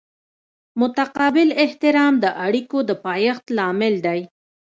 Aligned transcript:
متقابل 0.81 1.49
احترام 1.63 2.13
د 2.23 2.25
اړیکو 2.45 2.77
د 2.89 2.91
پایښت 3.05 3.45
لامل 3.57 3.95
دی. 4.05 4.19